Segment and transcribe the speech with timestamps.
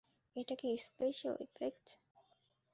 [0.35, 1.85] এটা কি special effect?